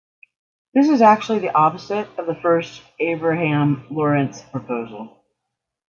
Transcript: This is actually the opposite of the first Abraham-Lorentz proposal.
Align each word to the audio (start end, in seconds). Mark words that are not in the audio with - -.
This 0.73 0.89
is 0.89 1.03
actually 1.03 1.37
the 1.41 1.53
opposite 1.55 2.07
of 2.17 2.25
the 2.25 2.33
first 2.33 2.81
Abraham-Lorentz 2.99 4.41
proposal. 4.51 5.23